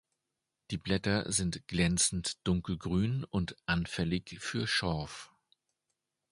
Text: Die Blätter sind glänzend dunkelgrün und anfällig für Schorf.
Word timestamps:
Die 0.71 0.79
Blätter 0.79 1.31
sind 1.31 1.67
glänzend 1.67 2.39
dunkelgrün 2.47 3.23
und 3.23 3.55
anfällig 3.67 4.39
für 4.39 4.65
Schorf. 4.65 5.31